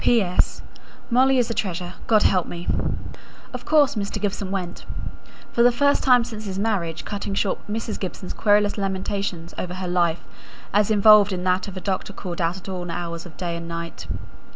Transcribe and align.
P.S. 0.03 0.63
Molly 1.11 1.37
is 1.37 1.51
a 1.51 1.53
treasure. 1.53 1.93
God 2.07 2.23
help 2.23 2.47
me! 2.47 2.67
Of 3.53 3.65
course 3.65 3.93
Mr. 3.93 4.19
Gibson 4.19 4.49
went; 4.49 4.83
for 5.51 5.61
the 5.61 5.71
first 5.71 6.01
time 6.01 6.23
since 6.23 6.45
his 6.45 6.57
marriage 6.57 7.05
cutting 7.05 7.35
short 7.35 7.59
Mrs. 7.69 7.99
Gibson's 7.99 8.33
querulous 8.33 8.79
lamentations 8.79 9.53
over 9.59 9.75
her 9.75 9.87
life, 9.87 10.25
as 10.73 10.89
involved 10.89 11.31
in 11.31 11.43
that 11.43 11.67
of 11.67 11.77
a 11.77 11.81
doctor 11.81 12.13
called 12.13 12.41
out 12.41 12.57
at 12.57 12.67
all 12.67 12.89
hours 12.89 13.27
of 13.27 13.37
day 13.37 13.55
and 13.55 13.67
night. 13.67 14.07